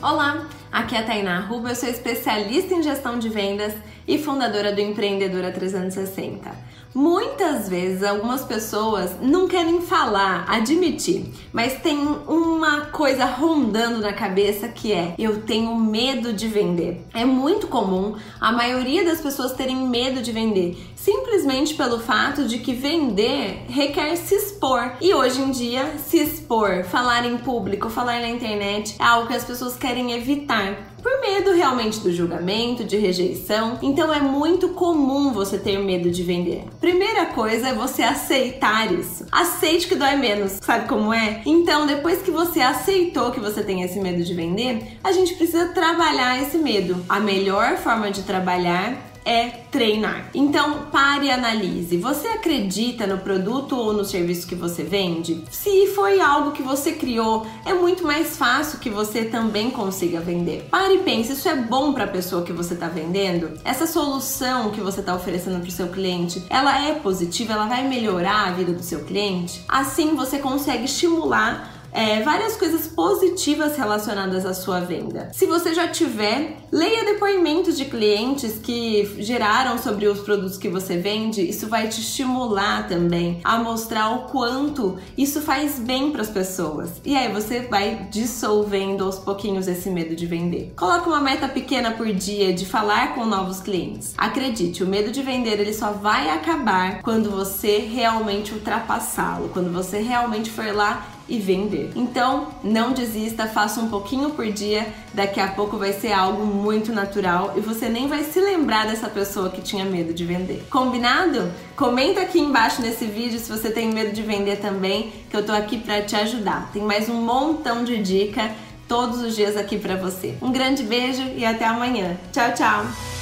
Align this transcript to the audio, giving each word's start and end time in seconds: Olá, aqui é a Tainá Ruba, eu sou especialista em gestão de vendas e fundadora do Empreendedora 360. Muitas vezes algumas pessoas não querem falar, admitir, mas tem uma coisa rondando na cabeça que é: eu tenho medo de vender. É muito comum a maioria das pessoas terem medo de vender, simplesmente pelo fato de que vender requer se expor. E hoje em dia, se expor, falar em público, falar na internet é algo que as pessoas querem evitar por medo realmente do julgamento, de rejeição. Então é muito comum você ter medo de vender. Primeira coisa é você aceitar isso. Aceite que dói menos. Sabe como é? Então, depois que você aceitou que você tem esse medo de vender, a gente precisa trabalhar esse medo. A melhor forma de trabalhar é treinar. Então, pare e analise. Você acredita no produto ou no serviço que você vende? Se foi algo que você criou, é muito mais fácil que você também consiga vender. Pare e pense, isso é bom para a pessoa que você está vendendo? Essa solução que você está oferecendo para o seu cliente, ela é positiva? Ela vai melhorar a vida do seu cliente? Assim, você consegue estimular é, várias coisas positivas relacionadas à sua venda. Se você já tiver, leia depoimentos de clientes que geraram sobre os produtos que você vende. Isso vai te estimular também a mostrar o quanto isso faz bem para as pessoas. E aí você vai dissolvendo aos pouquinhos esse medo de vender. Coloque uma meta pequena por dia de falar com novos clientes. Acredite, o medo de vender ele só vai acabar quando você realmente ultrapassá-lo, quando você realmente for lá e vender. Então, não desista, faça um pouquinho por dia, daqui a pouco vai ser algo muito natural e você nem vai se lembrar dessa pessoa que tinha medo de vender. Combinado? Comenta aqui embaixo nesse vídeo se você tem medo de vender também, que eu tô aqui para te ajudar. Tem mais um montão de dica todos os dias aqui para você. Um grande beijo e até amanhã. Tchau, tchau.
Olá, 0.00 0.46
aqui 0.72 0.94
é 0.94 0.98
a 0.98 1.02
Tainá 1.02 1.40
Ruba, 1.40 1.70
eu 1.70 1.74
sou 1.74 1.88
especialista 1.88 2.74
em 2.74 2.82
gestão 2.82 3.18
de 3.18 3.28
vendas 3.28 3.74
e 4.06 4.18
fundadora 4.18 4.72
do 4.72 4.80
Empreendedora 4.80 5.50
360. 5.50 6.78
Muitas 6.94 7.68
vezes 7.68 8.02
algumas 8.02 8.42
pessoas 8.44 9.12
não 9.20 9.46
querem 9.46 9.82
falar, 9.82 10.46
admitir, 10.48 11.26
mas 11.52 11.74
tem 11.80 11.98
uma 11.98 12.86
coisa 12.86 13.26
rondando 13.26 14.00
na 14.00 14.12
cabeça 14.12 14.68
que 14.68 14.92
é: 14.92 15.14
eu 15.18 15.42
tenho 15.42 15.76
medo 15.76 16.32
de 16.32 16.48
vender. 16.48 17.04
É 17.12 17.26
muito 17.26 17.66
comum 17.66 18.16
a 18.40 18.50
maioria 18.50 19.04
das 19.04 19.20
pessoas 19.20 19.52
terem 19.52 19.76
medo 19.76 20.22
de 20.22 20.32
vender, 20.32 20.76
simplesmente 20.96 21.74
pelo 21.74 22.00
fato 22.00 22.46
de 22.46 22.58
que 22.58 22.72
vender 22.72 23.66
requer 23.68 24.16
se 24.16 24.34
expor. 24.34 24.92
E 25.00 25.12
hoje 25.12 25.42
em 25.42 25.50
dia, 25.50 25.94
se 25.98 26.18
expor, 26.18 26.84
falar 26.84 27.26
em 27.26 27.36
público, 27.36 27.90
falar 27.90 28.20
na 28.20 28.28
internet 28.28 28.96
é 28.98 29.04
algo 29.04 29.28
que 29.28 29.36
as 29.36 29.44
pessoas 29.44 29.76
querem 29.76 30.12
evitar 30.12 30.67
por 31.02 31.20
medo 31.20 31.52
realmente 31.52 32.00
do 32.00 32.12
julgamento, 32.12 32.84
de 32.84 32.96
rejeição. 32.96 33.78
Então 33.82 34.12
é 34.12 34.20
muito 34.20 34.70
comum 34.70 35.32
você 35.32 35.58
ter 35.58 35.78
medo 35.78 36.10
de 36.10 36.22
vender. 36.22 36.64
Primeira 36.80 37.26
coisa 37.26 37.68
é 37.68 37.74
você 37.74 38.02
aceitar 38.02 38.92
isso. 38.92 39.26
Aceite 39.30 39.86
que 39.86 39.94
dói 39.94 40.16
menos. 40.16 40.58
Sabe 40.62 40.88
como 40.88 41.12
é? 41.12 41.42
Então, 41.46 41.86
depois 41.86 42.22
que 42.22 42.30
você 42.30 42.60
aceitou 42.60 43.30
que 43.30 43.40
você 43.40 43.62
tem 43.62 43.82
esse 43.82 44.00
medo 44.00 44.22
de 44.22 44.34
vender, 44.34 44.98
a 45.02 45.12
gente 45.12 45.34
precisa 45.34 45.68
trabalhar 45.68 46.42
esse 46.42 46.58
medo. 46.58 47.04
A 47.08 47.20
melhor 47.20 47.76
forma 47.76 48.10
de 48.10 48.22
trabalhar 48.22 48.96
é 49.28 49.50
treinar. 49.70 50.30
Então, 50.34 50.86
pare 50.90 51.26
e 51.26 51.30
analise. 51.30 51.98
Você 51.98 52.28
acredita 52.28 53.06
no 53.06 53.18
produto 53.18 53.76
ou 53.76 53.92
no 53.92 54.02
serviço 54.02 54.46
que 54.46 54.54
você 54.54 54.82
vende? 54.82 55.44
Se 55.50 55.88
foi 55.88 56.18
algo 56.18 56.52
que 56.52 56.62
você 56.62 56.92
criou, 56.92 57.46
é 57.66 57.74
muito 57.74 58.04
mais 58.04 58.38
fácil 58.38 58.78
que 58.78 58.88
você 58.88 59.26
também 59.26 59.70
consiga 59.70 60.18
vender. 60.18 60.66
Pare 60.70 60.94
e 60.94 60.98
pense, 61.00 61.34
isso 61.34 61.46
é 61.46 61.54
bom 61.54 61.92
para 61.92 62.04
a 62.04 62.08
pessoa 62.08 62.42
que 62.42 62.54
você 62.54 62.72
está 62.72 62.88
vendendo? 62.88 63.50
Essa 63.64 63.86
solução 63.86 64.70
que 64.70 64.80
você 64.80 65.00
está 65.00 65.14
oferecendo 65.14 65.60
para 65.60 65.68
o 65.68 65.72
seu 65.72 65.88
cliente, 65.88 66.42
ela 66.48 66.88
é 66.88 66.94
positiva? 66.94 67.52
Ela 67.52 67.66
vai 67.66 67.86
melhorar 67.86 68.48
a 68.48 68.52
vida 68.52 68.72
do 68.72 68.82
seu 68.82 69.04
cliente? 69.04 69.62
Assim, 69.68 70.14
você 70.14 70.38
consegue 70.38 70.84
estimular 70.84 71.77
é, 71.92 72.22
várias 72.22 72.56
coisas 72.56 72.86
positivas 72.86 73.76
relacionadas 73.76 74.44
à 74.44 74.54
sua 74.54 74.80
venda. 74.80 75.30
Se 75.32 75.46
você 75.46 75.74
já 75.74 75.88
tiver, 75.88 76.56
leia 76.70 77.04
depoimentos 77.04 77.76
de 77.76 77.84
clientes 77.84 78.58
que 78.62 79.16
geraram 79.18 79.78
sobre 79.78 80.06
os 80.06 80.20
produtos 80.20 80.58
que 80.58 80.68
você 80.68 80.96
vende. 80.96 81.48
Isso 81.48 81.66
vai 81.68 81.88
te 81.88 82.00
estimular 82.00 82.88
também 82.88 83.40
a 83.44 83.58
mostrar 83.58 84.10
o 84.10 84.18
quanto 84.28 84.98
isso 85.16 85.40
faz 85.40 85.78
bem 85.78 86.10
para 86.10 86.22
as 86.22 86.30
pessoas. 86.30 87.00
E 87.04 87.16
aí 87.16 87.32
você 87.32 87.60
vai 87.60 88.08
dissolvendo 88.10 89.04
aos 89.04 89.18
pouquinhos 89.18 89.68
esse 89.68 89.90
medo 89.90 90.14
de 90.14 90.26
vender. 90.26 90.72
Coloque 90.76 91.08
uma 91.08 91.20
meta 91.20 91.48
pequena 91.48 91.92
por 91.92 92.06
dia 92.12 92.52
de 92.52 92.66
falar 92.66 93.14
com 93.14 93.24
novos 93.24 93.60
clientes. 93.60 94.14
Acredite, 94.16 94.82
o 94.82 94.86
medo 94.86 95.10
de 95.10 95.22
vender 95.22 95.60
ele 95.60 95.72
só 95.72 95.92
vai 95.92 96.30
acabar 96.30 97.02
quando 97.02 97.30
você 97.30 97.78
realmente 97.78 98.52
ultrapassá-lo, 98.52 99.48
quando 99.48 99.72
você 99.72 99.98
realmente 100.00 100.50
for 100.50 100.74
lá 100.74 101.17
e 101.28 101.38
vender. 101.38 101.92
Então, 101.94 102.48
não 102.62 102.92
desista, 102.92 103.46
faça 103.46 103.80
um 103.80 103.88
pouquinho 103.88 104.30
por 104.30 104.50
dia, 104.50 104.86
daqui 105.12 105.40
a 105.40 105.48
pouco 105.48 105.76
vai 105.76 105.92
ser 105.92 106.12
algo 106.12 106.44
muito 106.44 106.92
natural 106.92 107.54
e 107.56 107.60
você 107.60 107.88
nem 107.88 108.08
vai 108.08 108.24
se 108.24 108.40
lembrar 108.40 108.86
dessa 108.86 109.08
pessoa 109.08 109.50
que 109.50 109.60
tinha 109.60 109.84
medo 109.84 110.14
de 110.14 110.24
vender. 110.24 110.64
Combinado? 110.70 111.50
Comenta 111.76 112.22
aqui 112.22 112.38
embaixo 112.38 112.80
nesse 112.80 113.04
vídeo 113.04 113.38
se 113.38 113.50
você 113.50 113.70
tem 113.70 113.92
medo 113.92 114.12
de 114.12 114.22
vender 114.22 114.56
também, 114.56 115.12
que 115.30 115.36
eu 115.36 115.44
tô 115.44 115.52
aqui 115.52 115.78
para 115.78 116.02
te 116.02 116.16
ajudar. 116.16 116.70
Tem 116.72 116.82
mais 116.82 117.08
um 117.08 117.20
montão 117.20 117.84
de 117.84 117.98
dica 117.98 118.50
todos 118.88 119.20
os 119.20 119.36
dias 119.36 119.56
aqui 119.56 119.78
para 119.78 119.96
você. 119.96 120.34
Um 120.40 120.50
grande 120.50 120.82
beijo 120.82 121.22
e 121.36 121.44
até 121.44 121.66
amanhã. 121.66 122.16
Tchau, 122.32 122.54
tchau. 122.54 123.17